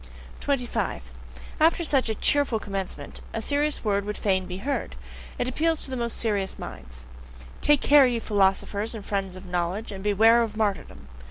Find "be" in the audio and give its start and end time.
4.47-4.57